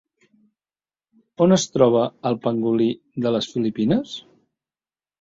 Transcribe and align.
On 1.47 1.53
es 1.59 1.67
troba 1.75 2.03
el 2.31 2.39
pangolí 2.49 2.91
de 3.27 3.37
les 3.39 3.55
Filipines? 3.55 4.21